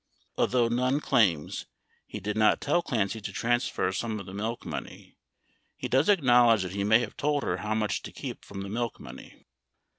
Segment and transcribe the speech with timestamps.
[0.33, 0.33] 29
[0.63, 1.67] Although Nunn claims
[2.07, 5.15] he did not tell Clancy to transfer some of the milk money,
[5.75, 8.69] he does acknowledge that he may have told her how much to keep from the
[8.69, 9.45] milk money.